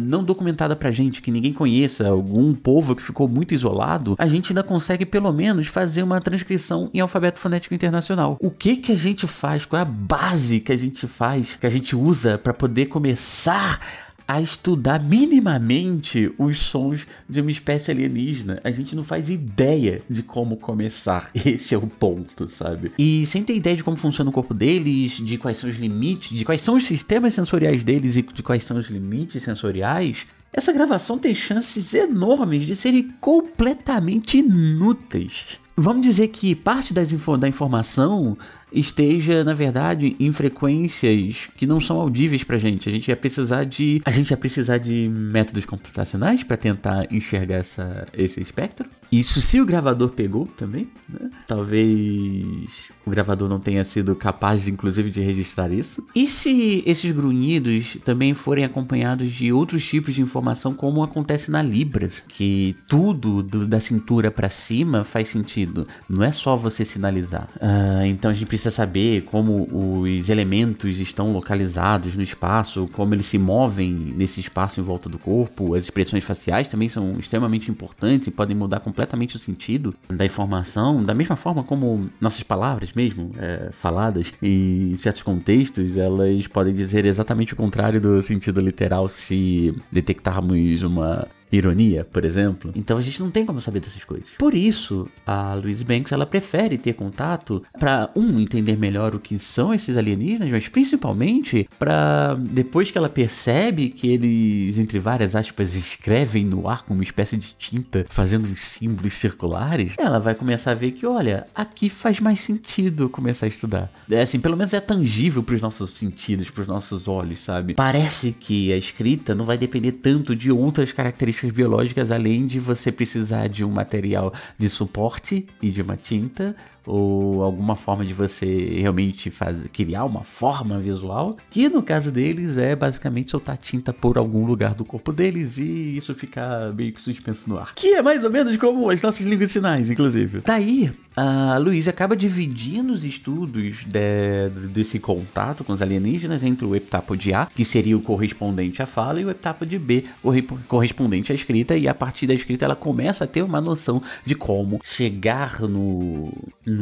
não 0.00 0.24
documentada 0.24 0.74
pra 0.74 0.90
gente, 0.90 1.22
que 1.22 1.30
ninguém 1.30 1.52
conheça, 1.52 2.08
algum 2.08 2.54
povo 2.54 2.94
que 2.94 3.02
ficou 3.02 3.28
muito 3.28 3.54
isolado, 3.54 4.16
a 4.18 4.26
gente 4.26 4.52
ainda 4.52 4.62
consegue 4.62 5.04
pelo 5.04 5.32
menos 5.32 5.66
fazer 5.68 6.02
uma 6.02 6.20
transcrição 6.20 6.90
em 6.92 7.00
alfabeto 7.00 7.38
fonético 7.38 7.74
internacional. 7.74 8.36
O 8.40 8.50
que 8.50 8.76
que 8.76 8.92
a 8.92 8.96
gente 8.96 9.26
faz? 9.26 9.64
Qual 9.64 9.78
é 9.78 9.82
a 9.82 9.84
base 9.84 10.60
que 10.60 10.72
a 10.72 10.76
gente 10.76 11.06
faz, 11.06 11.54
que 11.54 11.66
a 11.66 11.70
gente 11.70 11.94
usa 11.94 12.38
para 12.38 12.52
poder 12.52 12.86
começar 12.86 13.80
a 14.26 14.40
estudar 14.40 15.02
minimamente 15.02 16.32
os 16.38 16.58
sons 16.58 17.06
de 17.28 17.40
uma 17.40 17.50
espécie 17.50 17.90
alienígena. 17.90 18.60
A 18.64 18.70
gente 18.70 18.96
não 18.96 19.04
faz 19.04 19.30
ideia 19.30 20.02
de 20.10 20.22
como 20.22 20.56
começar. 20.56 21.30
Esse 21.34 21.74
é 21.74 21.78
o 21.78 21.86
ponto, 21.86 22.48
sabe? 22.48 22.92
E 22.98 23.24
sem 23.26 23.42
ter 23.44 23.54
ideia 23.54 23.76
de 23.76 23.84
como 23.84 23.96
funciona 23.96 24.30
o 24.30 24.32
corpo 24.32 24.52
deles, 24.52 25.12
de 25.12 25.38
quais 25.38 25.58
são 25.58 25.70
os 25.70 25.76
limites, 25.76 26.36
de 26.36 26.44
quais 26.44 26.60
são 26.60 26.76
os 26.76 26.84
sistemas 26.86 27.34
sensoriais 27.34 27.84
deles 27.84 28.16
e 28.16 28.22
de 28.22 28.42
quais 28.42 28.64
são 28.64 28.76
os 28.76 28.88
limites 28.88 29.42
sensoriais, 29.42 30.26
essa 30.52 30.72
gravação 30.72 31.18
tem 31.18 31.34
chances 31.34 31.92
enormes 31.92 32.66
de 32.66 32.74
serem 32.74 33.10
completamente 33.20 34.38
inúteis. 34.38 35.60
Vamos 35.76 36.06
dizer 36.06 36.28
que 36.28 36.54
parte 36.54 36.94
das 36.94 37.12
da 37.38 37.46
informação 37.46 38.38
esteja, 38.72 39.44
na 39.44 39.54
verdade, 39.54 40.16
em 40.18 40.32
frequências 40.32 41.48
que 41.56 41.66
não 41.66 41.80
são 41.80 42.00
audíveis 42.00 42.44
pra 42.44 42.58
gente. 42.58 42.88
A 42.88 42.92
gente 42.92 43.08
ia 43.08 43.16
precisar 43.16 43.64
de. 43.64 44.00
A 44.04 44.10
gente 44.10 44.30
ia 44.30 44.36
precisar 44.36 44.78
de 44.78 45.08
métodos 45.08 45.64
computacionais 45.64 46.42
para 46.42 46.56
tentar 46.56 47.06
enxergar 47.12 47.56
essa, 47.56 48.06
esse 48.12 48.40
espectro. 48.40 48.88
Isso 49.10 49.40
se 49.40 49.60
o 49.60 49.66
gravador 49.66 50.10
pegou 50.10 50.46
também, 50.46 50.88
né? 51.08 51.30
Talvez 51.46 52.90
o 53.06 53.10
gravador 53.10 53.48
não 53.48 53.60
tenha 53.60 53.84
sido 53.84 54.14
capaz, 54.16 54.66
inclusive, 54.66 55.10
de 55.10 55.20
registrar 55.20 55.70
isso. 55.72 56.04
E 56.14 56.26
se 56.26 56.82
esses 56.84 57.12
grunhidos 57.12 57.96
também 58.04 58.34
forem 58.34 58.64
acompanhados 58.64 59.30
de 59.30 59.52
outros 59.52 59.86
tipos 59.86 60.14
de 60.14 60.22
informação, 60.22 60.74
como 60.74 61.04
acontece 61.04 61.50
na 61.50 61.62
Libras, 61.62 62.24
que 62.26 62.76
tudo 62.88 63.42
do, 63.42 63.66
da 63.66 63.78
cintura 63.78 64.30
para 64.30 64.48
cima 64.48 65.04
faz 65.04 65.28
sentido. 65.28 65.86
Não 66.08 66.22
é 66.22 66.32
só 66.32 66.56
você 66.56 66.84
sinalizar. 66.84 67.48
Uh, 67.56 68.06
então 68.06 68.30
a 68.30 68.34
gente 68.34 68.46
precisa 68.46 68.65
precisa 68.66 68.70
saber 68.70 69.22
como 69.22 69.68
os 70.02 70.28
elementos 70.28 70.98
estão 71.00 71.32
localizados 71.32 72.16
no 72.16 72.22
espaço, 72.22 72.88
como 72.92 73.14
eles 73.14 73.26
se 73.26 73.38
movem 73.38 73.90
nesse 73.90 74.40
espaço 74.40 74.80
em 74.80 74.82
volta 74.82 75.08
do 75.08 75.18
corpo. 75.18 75.74
As 75.74 75.84
expressões 75.84 76.24
faciais 76.24 76.68
também 76.68 76.88
são 76.88 77.18
extremamente 77.18 77.70
importantes 77.70 78.26
e 78.26 78.30
podem 78.30 78.56
mudar 78.56 78.80
completamente 78.80 79.36
o 79.36 79.38
sentido 79.38 79.94
da 80.08 80.24
informação, 80.24 81.02
da 81.02 81.14
mesma 81.14 81.36
forma 81.36 81.62
como 81.62 82.10
nossas 82.20 82.42
palavras 82.42 82.92
mesmo, 82.92 83.32
é, 83.38 83.70
faladas 83.72 84.32
em 84.42 84.94
certos 84.96 85.22
contextos, 85.22 85.96
elas 85.96 86.46
podem 86.46 86.74
dizer 86.74 87.04
exatamente 87.04 87.52
o 87.52 87.56
contrário 87.56 88.00
do 88.00 88.20
sentido 88.20 88.60
literal 88.60 89.08
se 89.08 89.74
detectarmos 89.92 90.82
uma 90.82 91.28
ironia, 91.56 92.04
por 92.04 92.24
exemplo. 92.24 92.72
Então 92.74 92.98
a 92.98 93.02
gente 93.02 93.20
não 93.20 93.30
tem 93.30 93.44
como 93.44 93.60
saber 93.60 93.80
dessas 93.80 94.04
coisas. 94.04 94.30
Por 94.38 94.54
isso, 94.54 95.08
a 95.26 95.54
Louise 95.54 95.84
Banks 95.84 96.12
ela 96.12 96.26
prefere 96.26 96.78
ter 96.78 96.94
contato 96.94 97.62
para 97.78 98.10
um 98.14 98.38
entender 98.38 98.76
melhor 98.76 99.14
o 99.14 99.20
que 99.20 99.38
são 99.38 99.72
esses 99.72 99.96
alienígenas, 99.96 100.50
mas 100.50 100.68
principalmente 100.68 101.68
para 101.78 102.34
depois 102.34 102.90
que 102.90 102.98
ela 102.98 103.08
percebe 103.08 103.90
que 103.90 104.08
eles 104.08 104.78
entre 104.78 104.98
várias 104.98 105.34
aspas 105.34 105.74
escrevem 105.74 106.44
no 106.44 106.68
ar 106.68 106.84
com 106.84 106.94
uma 106.94 107.02
espécie 107.02 107.36
de 107.36 107.54
tinta, 107.58 108.06
fazendo 108.08 108.48
uns 108.48 108.60
símbolos 108.60 109.14
circulares, 109.14 109.94
ela 109.98 110.18
vai 110.18 110.34
começar 110.34 110.72
a 110.72 110.74
ver 110.74 110.92
que, 110.92 111.06
olha, 111.06 111.46
aqui 111.54 111.88
faz 111.88 112.20
mais 112.20 112.40
sentido 112.40 113.08
começar 113.08 113.46
a 113.46 113.48
estudar. 113.48 113.90
É 114.10 114.20
assim, 114.20 114.40
pelo 114.40 114.56
menos 114.56 114.72
é 114.72 114.80
tangível 114.80 115.42
para 115.42 115.54
os 115.54 115.62
nossos 115.62 115.90
sentidos, 115.90 116.50
para 116.50 116.62
os 116.62 116.66
nossos 116.66 117.08
olhos, 117.08 117.40
sabe? 117.40 117.74
Parece 117.74 118.32
que 118.32 118.72
a 118.72 118.76
escrita 118.76 119.34
não 119.34 119.44
vai 119.44 119.58
depender 119.58 119.92
tanto 119.92 120.34
de 120.34 120.50
outras 120.50 120.92
características 120.92 121.45
características 121.46 121.52
biológicas, 121.52 122.10
além 122.10 122.46
de 122.46 122.58
você 122.58 122.90
precisar 122.90 123.48
de 123.48 123.64
um 123.64 123.70
material 123.70 124.32
de 124.58 124.68
suporte 124.68 125.46
e 125.60 125.70
de 125.70 125.82
uma 125.82 125.96
tinta, 125.96 126.54
ou 126.86 127.42
alguma 127.42 127.74
forma 127.74 128.04
de 128.04 128.14
você 128.14 128.78
realmente 128.80 129.30
fazer, 129.30 129.68
criar 129.68 130.04
uma 130.04 130.22
forma 130.22 130.78
visual, 130.78 131.36
que 131.50 131.68
no 131.68 131.82
caso 131.82 132.12
deles 132.12 132.56
é 132.56 132.76
basicamente 132.76 133.30
soltar 133.30 133.58
tinta 133.58 133.92
por 133.92 134.16
algum 134.16 134.46
lugar 134.46 134.74
do 134.74 134.84
corpo 134.84 135.12
deles 135.12 135.58
e 135.58 135.96
isso 135.96 136.14
ficar 136.14 136.72
meio 136.72 136.92
que 136.92 137.02
suspenso 137.02 137.48
no 137.48 137.58
ar. 137.58 137.74
Que 137.74 137.94
é 137.94 138.02
mais 138.02 138.22
ou 138.22 138.30
menos 138.30 138.56
como 138.56 138.88
as 138.90 139.02
nossas 139.02 139.26
línguas 139.26 139.48
de 139.48 139.54
sinais, 139.54 139.90
inclusive. 139.90 140.42
Daí, 140.44 140.92
a 141.16 141.56
Luísa 141.58 141.90
acaba 141.90 142.14
dividindo 142.14 142.92
os 142.92 143.04
estudos 143.04 143.84
de, 143.84 144.50
desse 144.70 144.98
contato 144.98 145.64
com 145.64 145.72
os 145.72 145.82
alienígenas 145.82 146.42
entre 146.42 146.66
o 146.66 146.76
heptápode 146.76 147.32
A, 147.32 147.46
que 147.46 147.64
seria 147.64 147.96
o 147.96 148.02
correspondente 148.02 148.82
à 148.82 148.86
fala, 148.86 149.20
e 149.20 149.24
o 149.24 149.30
heptápode 149.30 149.78
B, 149.78 150.04
o 150.22 150.30
correspondente 150.68 151.32
à 151.32 151.34
escrita, 151.34 151.76
e 151.76 151.88
a 151.88 151.94
partir 151.94 152.26
da 152.26 152.34
escrita 152.34 152.64
ela 152.64 152.76
começa 152.76 153.24
a 153.24 153.26
ter 153.26 153.42
uma 153.42 153.60
noção 153.60 154.02
de 154.24 154.34
como 154.34 154.78
chegar 154.84 155.60
no, 155.62 156.32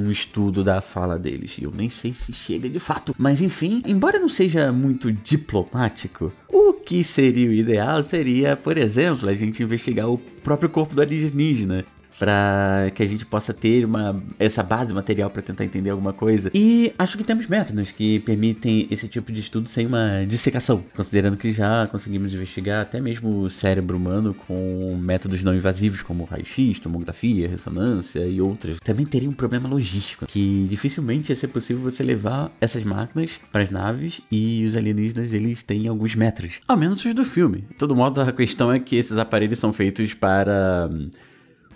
no 0.02 0.10
estudo 0.10 0.64
da 0.64 0.80
fala 0.80 1.18
deles. 1.18 1.56
Eu 1.60 1.70
nem 1.70 1.88
sei 1.88 2.12
se 2.12 2.32
chega 2.32 2.68
de 2.68 2.78
fato, 2.78 3.14
mas 3.16 3.40
enfim, 3.40 3.82
embora 3.86 4.18
não 4.18 4.28
seja 4.28 4.72
muito 4.72 5.12
diplomático, 5.12 6.32
o 6.48 6.72
que 6.72 7.02
seria 7.02 7.48
o 7.48 7.52
ideal 7.52 8.02
seria, 8.02 8.56
por 8.56 8.76
exemplo, 8.76 9.28
a 9.28 9.34
gente 9.34 9.62
investigar 9.62 10.08
o 10.08 10.18
próprio 10.18 10.68
corpo 10.68 10.94
do 10.94 11.00
alienígena 11.00 11.84
para 12.18 12.90
que 12.94 13.02
a 13.02 13.06
gente 13.06 13.24
possa 13.26 13.52
ter 13.52 13.84
uma, 13.84 14.22
essa 14.38 14.62
base 14.62 14.92
material 14.92 15.30
para 15.30 15.42
tentar 15.42 15.64
entender 15.64 15.90
alguma 15.90 16.12
coisa. 16.12 16.50
E 16.54 16.92
acho 16.98 17.16
que 17.18 17.24
temos 17.24 17.46
métodos 17.46 17.92
que 17.92 18.20
permitem 18.20 18.86
esse 18.90 19.08
tipo 19.08 19.32
de 19.32 19.40
estudo 19.40 19.68
sem 19.68 19.86
uma 19.86 20.24
dissecação, 20.26 20.84
considerando 20.94 21.36
que 21.36 21.52
já 21.52 21.86
conseguimos 21.86 22.32
investigar 22.32 22.82
até 22.82 23.00
mesmo 23.00 23.42
o 23.42 23.50
cérebro 23.50 23.96
humano 23.96 24.34
com 24.34 24.96
métodos 25.00 25.42
não 25.42 25.54
invasivos 25.54 26.02
como 26.02 26.24
raio-x, 26.24 26.78
tomografia, 26.78 27.48
ressonância 27.48 28.20
e 28.26 28.40
outras. 28.40 28.78
Também 28.80 29.06
teria 29.06 29.28
um 29.28 29.32
problema 29.32 29.68
logístico, 29.68 30.26
que 30.26 30.66
dificilmente 30.68 31.30
ia 31.30 31.36
ser 31.36 31.48
possível 31.48 31.82
você 31.82 32.02
levar 32.02 32.50
essas 32.60 32.84
máquinas 32.84 33.30
para 33.50 33.62
as 33.62 33.70
naves 33.70 34.20
e 34.30 34.64
os 34.64 34.76
alienígenas 34.76 35.32
eles 35.32 35.62
têm 35.62 35.88
alguns 35.88 36.14
metros, 36.14 36.60
ao 36.66 36.76
menos 36.76 37.04
os 37.04 37.14
do 37.14 37.24
filme. 37.24 37.64
De 37.70 37.74
todo 37.76 37.94
modo, 37.94 38.20
a 38.20 38.32
questão 38.32 38.72
é 38.72 38.78
que 38.78 38.96
esses 38.96 39.18
aparelhos 39.18 39.58
são 39.58 39.72
feitos 39.72 40.14
para 40.14 40.90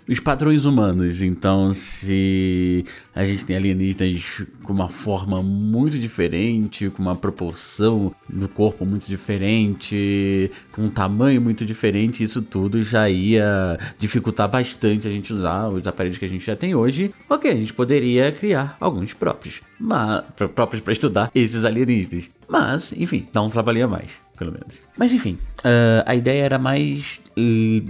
os 0.09 0.19
padrões 0.19 0.65
humanos. 0.65 1.21
Então, 1.21 1.73
se 1.73 2.83
a 3.13 3.23
gente 3.23 3.45
tem 3.45 3.55
alienígenas 3.55 4.43
com 4.63 4.73
uma 4.73 4.89
forma 4.89 5.43
muito 5.43 5.99
diferente, 5.99 6.89
com 6.89 7.01
uma 7.01 7.15
proporção 7.15 8.11
do 8.27 8.49
corpo 8.49 8.85
muito 8.85 9.07
diferente, 9.07 10.51
com 10.71 10.83
um 10.83 10.89
tamanho 10.89 11.39
muito 11.39 11.63
diferente, 11.63 12.23
isso 12.23 12.41
tudo 12.41 12.81
já 12.81 13.09
ia 13.09 13.77
dificultar 13.99 14.49
bastante 14.49 15.07
a 15.07 15.11
gente 15.11 15.31
usar 15.31 15.69
os 15.69 15.85
aparelhos 15.85 16.17
que 16.17 16.25
a 16.25 16.29
gente 16.29 16.45
já 16.45 16.55
tem 16.55 16.73
hoje. 16.73 17.13
Ok, 17.29 17.51
a 17.51 17.55
gente 17.55 17.73
poderia 17.73 18.31
criar 18.31 18.75
alguns 18.79 19.13
próprios, 19.13 19.61
mas 19.79 20.23
próprios 20.53 20.81
para 20.81 20.93
estudar 20.93 21.31
esses 21.33 21.63
alienígenas. 21.65 22.29
Mas, 22.47 22.91
enfim, 22.93 23.27
dá 23.31 23.41
um 23.41 23.49
trabalho 23.49 23.85
a 23.85 23.87
mais 23.87 24.19
pelo 24.39 24.53
menos. 24.53 24.81
Mas 24.97 25.13
enfim, 25.13 25.37
uh, 25.59 26.01
a 26.05 26.15
ideia 26.15 26.45
era 26.45 26.57
mais 26.57 27.19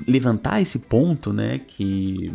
levantar 0.08 0.60
esse 0.60 0.80
ponto, 0.80 1.32
né? 1.32 1.60
Que 1.60 2.34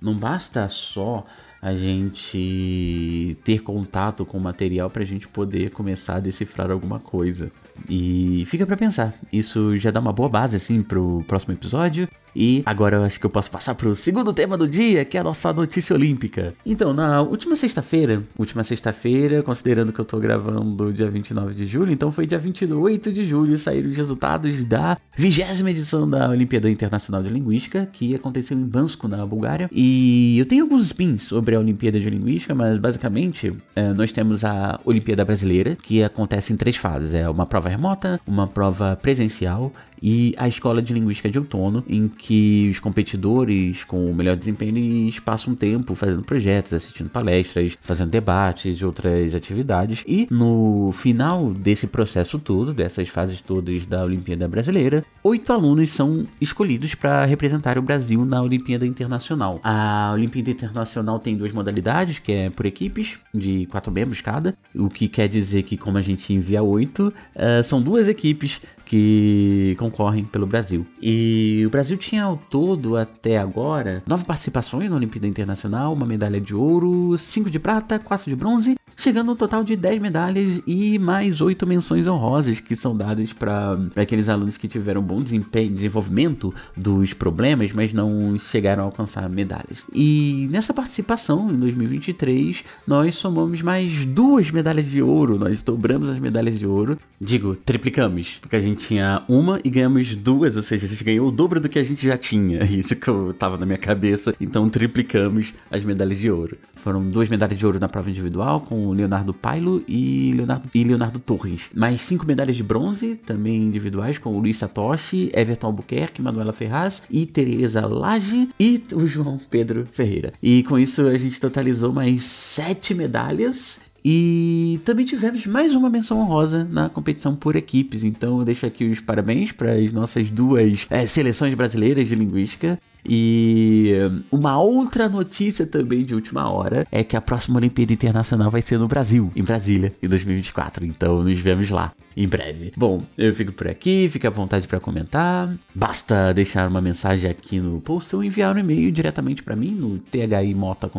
não 0.00 0.14
basta 0.14 0.68
só 0.68 1.26
a 1.60 1.74
gente 1.74 3.36
ter 3.42 3.62
contato 3.62 4.24
com 4.24 4.38
o 4.38 4.40
material 4.40 4.88
para 4.88 5.02
a 5.02 5.06
gente 5.06 5.26
poder 5.26 5.70
começar 5.70 6.16
a 6.16 6.20
decifrar 6.20 6.70
alguma 6.70 7.00
coisa. 7.00 7.50
E 7.88 8.44
fica 8.46 8.66
para 8.66 8.76
pensar. 8.76 9.14
Isso 9.32 9.76
já 9.78 9.90
dá 9.90 10.00
uma 10.00 10.12
boa 10.12 10.28
base 10.28 10.56
assim 10.56 10.82
pro 10.82 11.24
próximo 11.26 11.54
episódio. 11.54 12.08
E 12.36 12.62
agora 12.66 12.98
eu 12.98 13.02
acho 13.04 13.18
que 13.18 13.24
eu 13.24 13.30
posso 13.30 13.50
passar 13.50 13.74
pro 13.74 13.96
segundo 13.96 14.30
tema 14.30 14.58
do 14.58 14.68
dia, 14.68 15.06
que 15.06 15.16
é 15.16 15.20
a 15.20 15.24
nossa 15.24 15.50
notícia 15.54 15.96
olímpica. 15.96 16.52
Então, 16.66 16.92
na 16.92 17.22
última 17.22 17.56
sexta-feira, 17.56 18.22
última 18.38 18.62
sexta-feira, 18.62 19.42
considerando 19.42 19.90
que 19.90 19.98
eu 19.98 20.04
tô 20.04 20.18
gravando 20.18 20.92
dia 20.92 21.08
29 21.08 21.54
de 21.54 21.64
julho, 21.64 21.90
então 21.90 22.12
foi 22.12 22.26
dia 22.26 22.38
28 22.38 23.10
de 23.10 23.24
julho 23.24 23.56
saíram 23.56 23.88
os 23.88 23.96
resultados 23.96 24.62
da 24.64 24.98
vigésima 25.16 25.70
edição 25.70 26.08
da 26.08 26.28
Olimpíada 26.28 26.68
Internacional 26.68 27.22
de 27.22 27.30
Linguística, 27.30 27.88
que 27.90 28.14
aconteceu 28.14 28.54
em 28.54 28.64
Bansko, 28.64 29.08
na 29.08 29.24
Bulgária. 29.24 29.70
E 29.72 30.38
eu 30.38 30.44
tenho 30.44 30.64
alguns 30.64 30.84
spins 30.88 31.22
sobre 31.22 31.56
a 31.56 31.58
Olimpíada 31.58 31.98
de 31.98 32.10
Linguística, 32.10 32.54
mas 32.54 32.78
basicamente 32.78 33.54
é, 33.74 33.94
nós 33.94 34.12
temos 34.12 34.44
a 34.44 34.78
Olimpíada 34.84 35.24
Brasileira, 35.24 35.74
que 35.82 36.04
acontece 36.04 36.52
em 36.52 36.56
três 36.56 36.76
fases. 36.76 37.14
É 37.14 37.26
uma 37.30 37.46
prova 37.46 37.65
remota, 37.68 38.20
uma 38.26 38.46
prova 38.46 38.96
presencial 39.00 39.72
e 40.02 40.34
a 40.36 40.48
escola 40.48 40.82
de 40.82 40.92
linguística 40.92 41.30
de 41.30 41.38
outono, 41.38 41.84
em 41.88 42.08
que 42.08 42.68
os 42.70 42.78
competidores 42.78 43.84
com 43.84 44.10
o 44.10 44.14
melhor 44.14 44.36
desempenho 44.36 44.76
eles 44.76 45.18
passam 45.18 45.54
tempo 45.54 45.94
fazendo 45.94 46.22
projetos, 46.22 46.74
assistindo 46.74 47.10
palestras, 47.10 47.76
fazendo 47.80 48.10
debates 48.10 48.80
e 48.80 48.84
outras 48.84 49.34
atividades. 49.34 50.02
E 50.06 50.26
no 50.30 50.90
final 50.92 51.52
desse 51.52 51.86
processo 51.86 52.38
todo, 52.38 52.72
dessas 52.72 53.08
fases 53.08 53.40
todas 53.40 53.86
da 53.86 54.04
Olimpíada 54.04 54.48
Brasileira, 54.48 55.04
oito 55.22 55.52
alunos 55.52 55.90
são 55.90 56.26
escolhidos 56.40 56.94
para 56.94 57.24
representar 57.24 57.78
o 57.78 57.82
Brasil 57.82 58.24
na 58.24 58.42
Olimpíada 58.42 58.86
Internacional. 58.86 59.60
A 59.62 60.10
Olimpíada 60.14 60.50
Internacional 60.50 61.18
tem 61.18 61.36
duas 61.36 61.52
modalidades, 61.52 62.18
que 62.18 62.32
é 62.32 62.50
por 62.50 62.66
equipes, 62.66 63.18
de 63.32 63.66
quatro 63.66 63.92
membros 63.92 64.20
cada, 64.20 64.54
o 64.74 64.88
que 64.88 65.08
quer 65.08 65.28
dizer 65.28 65.62
que, 65.62 65.76
como 65.76 65.98
a 65.98 66.02
gente 66.02 66.32
envia 66.32 66.62
oito, 66.62 67.12
uh, 67.34 67.64
são 67.64 67.80
duas 67.80 68.08
equipes 68.08 68.60
que 68.86 69.74
concorrem 69.78 70.24
pelo 70.24 70.46
Brasil. 70.46 70.86
E 71.02 71.64
o 71.66 71.70
Brasil 71.70 71.98
tinha 71.98 72.22
ao 72.22 72.36
todo 72.36 72.96
até 72.96 73.36
agora 73.36 74.02
nove 74.06 74.24
participações 74.24 74.88
na 74.88 74.96
Olimpíada 74.96 75.26
Internacional, 75.26 75.92
uma 75.92 76.06
medalha 76.06 76.40
de 76.40 76.54
ouro, 76.54 77.18
cinco 77.18 77.50
de 77.50 77.58
prata, 77.58 77.98
quatro 77.98 78.30
de 78.30 78.36
bronze, 78.36 78.76
chegando 79.06 79.28
no 79.28 79.36
total 79.36 79.62
de 79.62 79.76
10 79.76 80.00
medalhas 80.00 80.60
e 80.66 80.98
mais 80.98 81.40
oito 81.40 81.64
menções 81.64 82.08
honrosas 82.08 82.58
que 82.58 82.74
são 82.74 82.96
dadas 82.96 83.32
para 83.32 83.78
aqueles 83.94 84.28
alunos 84.28 84.56
que 84.56 84.66
tiveram 84.66 85.00
bom 85.00 85.22
desempenho, 85.22 85.70
desenvolvimento 85.70 86.52
dos 86.76 87.12
problemas, 87.12 87.72
mas 87.72 87.92
não 87.92 88.36
chegaram 88.38 88.82
a 88.82 88.86
alcançar 88.86 89.28
medalhas. 89.28 89.84
E 89.94 90.48
nessa 90.50 90.74
participação, 90.74 91.50
em 91.50 91.56
2023, 91.56 92.64
nós 92.84 93.14
somamos 93.14 93.62
mais 93.62 94.04
duas 94.04 94.50
medalhas 94.50 94.86
de 94.86 95.00
ouro, 95.00 95.38
nós 95.38 95.62
dobramos 95.62 96.08
as 96.08 96.18
medalhas 96.18 96.58
de 96.58 96.66
ouro, 96.66 96.98
digo, 97.20 97.54
triplicamos, 97.54 98.38
porque 98.40 98.56
a 98.56 98.60
gente 98.60 98.84
tinha 98.84 99.22
uma 99.28 99.60
e 99.62 99.70
ganhamos 99.70 100.16
duas, 100.16 100.56
ou 100.56 100.62
seja, 100.62 100.86
a 100.86 100.88
gente 100.88 101.04
ganhou 101.04 101.28
o 101.28 101.30
dobro 101.32 101.60
do 101.60 101.68
que 101.68 101.78
a 101.78 101.84
gente 101.84 102.04
já 102.04 102.16
tinha. 102.16 102.64
Isso 102.66 102.96
que 102.96 103.08
eu 103.08 103.34
tava 103.38 103.56
na 103.56 103.66
minha 103.66 103.78
cabeça. 103.78 104.34
Então 104.40 104.68
triplicamos 104.68 105.54
as 105.70 105.84
medalhas 105.84 106.18
de 106.18 106.30
ouro. 106.30 106.56
Foram 106.86 107.02
duas 107.02 107.28
medalhas 107.28 107.58
de 107.58 107.66
ouro 107.66 107.80
na 107.80 107.88
prova 107.88 108.08
individual, 108.08 108.60
com 108.60 108.92
Leonardo 108.92 109.34
Pailo 109.34 109.82
e 109.88 110.32
Leonardo, 110.32 110.68
e 110.72 110.84
Leonardo 110.84 111.18
Torres. 111.18 111.68
Mais 111.74 112.00
cinco 112.00 112.24
medalhas 112.24 112.54
de 112.54 112.62
bronze, 112.62 113.16
também 113.26 113.60
individuais, 113.60 114.18
com 114.18 114.30
o 114.30 114.38
Luiz 114.38 114.58
Satoshi, 114.58 115.28
Everton 115.34 115.66
Albuquerque, 115.66 116.22
Manuela 116.22 116.52
Ferraz 116.52 117.02
e 117.10 117.26
Tereza 117.26 117.84
Lage 117.84 118.50
e 118.60 118.80
o 118.94 119.04
João 119.04 119.36
Pedro 119.50 119.88
Ferreira. 119.90 120.32
E 120.40 120.62
com 120.62 120.78
isso 120.78 121.08
a 121.08 121.18
gente 121.18 121.40
totalizou 121.40 121.92
mais 121.92 122.22
sete 122.22 122.94
medalhas 122.94 123.80
e 124.04 124.78
também 124.84 125.04
tivemos 125.04 125.44
mais 125.44 125.74
uma 125.74 125.90
menção 125.90 126.20
honrosa 126.20 126.62
na 126.70 126.88
competição 126.88 127.34
por 127.34 127.56
equipes. 127.56 128.04
Então 128.04 128.38
eu 128.38 128.44
deixo 128.44 128.64
aqui 128.64 128.84
os 128.84 129.00
parabéns 129.00 129.50
para 129.50 129.72
as 129.72 129.92
nossas 129.92 130.30
duas 130.30 130.86
é, 130.88 131.04
seleções 131.04 131.52
brasileiras 131.54 132.06
de 132.06 132.14
linguística. 132.14 132.78
E 133.08 133.92
uma 134.30 134.58
outra 134.58 135.08
notícia 135.08 135.66
também 135.66 136.04
de 136.04 136.14
última 136.14 136.50
hora 136.50 136.86
é 136.90 137.04
que 137.04 137.16
a 137.16 137.20
próxima 137.20 137.58
Olimpíada 137.58 137.92
Internacional 137.92 138.50
vai 138.50 138.62
ser 138.62 138.78
no 138.78 138.88
Brasil, 138.88 139.30
em 139.34 139.42
Brasília, 139.42 139.92
em 140.02 140.08
2024. 140.08 140.84
Então 140.84 141.22
nos 141.22 141.38
vemos 141.38 141.70
lá 141.70 141.92
em 142.16 142.26
breve. 142.26 142.72
Bom, 142.76 143.02
eu 143.18 143.34
fico 143.34 143.52
por 143.52 143.68
aqui, 143.68 144.08
fique 144.08 144.26
à 144.26 144.30
vontade 144.30 144.66
para 144.66 144.80
comentar. 144.80 145.54
Basta 145.74 146.32
deixar 146.32 146.66
uma 146.68 146.80
mensagem 146.80 147.30
aqui 147.30 147.60
no 147.60 147.80
post 147.80 148.16
ou 148.16 148.24
enviar 148.24 148.56
um 148.56 148.58
e-mail 148.58 148.90
diretamente 148.90 149.42
para 149.42 149.54
mim 149.54 149.72
no 149.72 149.98
thimota.com.br 149.98 150.96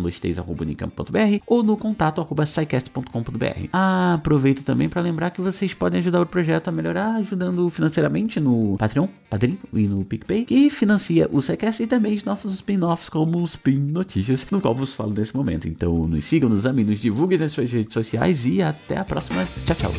ou 1.47 1.63
no 1.63 1.75
contato 1.75 2.21
arroba 2.21 2.45
Ah, 3.73 4.13
aproveito 4.13 4.63
também 4.63 4.87
para 4.87 5.01
lembrar 5.01 5.31
que 5.31 5.41
vocês 5.41 5.73
podem 5.73 5.99
ajudar 5.99 6.21
o 6.21 6.25
projeto 6.25 6.67
a 6.67 6.71
melhorar 6.71 7.15
ajudando 7.15 7.67
financeiramente 7.69 8.39
no 8.39 8.75
Patreon, 8.77 9.07
Padrim 9.29 9.57
e 9.73 9.87
no 9.87 10.05
PicPay, 10.05 10.45
que 10.45 10.69
financia 10.69 11.27
o 11.31 11.41
SciCast 11.41 11.81
e 11.81 11.87
também 11.97 12.15
os 12.15 12.23
nossos 12.23 12.53
spin-offs 12.53 13.09
como 13.09 13.39
o 13.39 13.45
Spin 13.45 13.79
Notícias, 13.79 14.45
no 14.51 14.61
qual 14.61 14.75
vos 14.75 14.93
falo 14.93 15.11
nesse 15.13 15.35
momento. 15.35 15.67
Então 15.67 16.07
nos 16.07 16.25
sigam, 16.25 16.47
nos 16.47 16.67
amem, 16.67 16.85
nos 16.85 16.99
divulguem 16.99 17.39
nas 17.39 17.51
suas 17.51 17.71
redes 17.71 17.91
sociais 17.91 18.45
e 18.45 18.61
até 18.61 18.97
a 18.97 19.03
próxima. 19.03 19.43
Tchau, 19.65 19.75
tchau. 19.75 19.91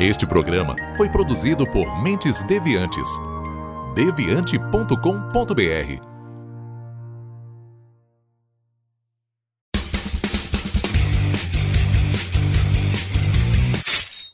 Este 0.00 0.26
programa 0.26 0.74
foi 0.96 1.10
produzido 1.10 1.70
por 1.70 2.02
Mentes 2.02 2.42
Deviantes. 2.44 3.10
deviante.com.br 3.94 6.07